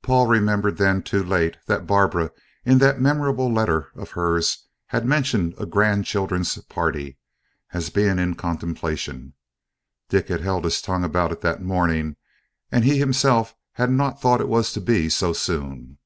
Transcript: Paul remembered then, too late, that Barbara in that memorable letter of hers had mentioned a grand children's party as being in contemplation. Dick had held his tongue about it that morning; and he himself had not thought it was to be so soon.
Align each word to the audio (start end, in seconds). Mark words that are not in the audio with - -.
Paul 0.00 0.26
remembered 0.26 0.78
then, 0.78 1.02
too 1.02 1.22
late, 1.22 1.58
that 1.66 1.86
Barbara 1.86 2.30
in 2.64 2.78
that 2.78 2.98
memorable 2.98 3.52
letter 3.52 3.88
of 3.94 4.12
hers 4.12 4.66
had 4.86 5.04
mentioned 5.04 5.54
a 5.58 5.66
grand 5.66 6.06
children's 6.06 6.56
party 6.62 7.18
as 7.74 7.90
being 7.90 8.18
in 8.18 8.36
contemplation. 8.36 9.34
Dick 10.08 10.28
had 10.28 10.40
held 10.40 10.64
his 10.64 10.80
tongue 10.80 11.04
about 11.04 11.30
it 11.30 11.42
that 11.42 11.60
morning; 11.62 12.16
and 12.72 12.86
he 12.86 12.96
himself 12.98 13.54
had 13.72 13.90
not 13.90 14.18
thought 14.18 14.40
it 14.40 14.48
was 14.48 14.72
to 14.72 14.80
be 14.80 15.10
so 15.10 15.34
soon. 15.34 15.98